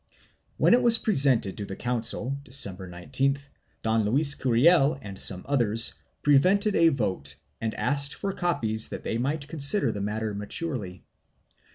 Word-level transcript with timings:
1 0.57 0.71
When 0.71 0.73
it 0.73 0.81
was 0.81 0.97
presented 0.97 1.55
to 1.57 1.65
the 1.65 1.75
council, 1.75 2.35
December 2.43 2.89
19th, 2.89 3.49
Don 3.83 4.03
Luis 4.03 4.33
Curiel 4.33 4.97
and 4.99 5.19
some 5.19 5.45
others 5.47 5.93
prevented 6.23 6.75
a 6.75 6.89
vote 6.89 7.35
and 7.61 7.75
asked 7.75 8.15
for 8.15 8.33
copies 8.33 8.89
that 8.89 9.03
they 9.03 9.19
might 9.19 9.47
consider 9.47 9.91
the 9.91 10.01
matter 10.01 10.33
maturely. 10.33 11.05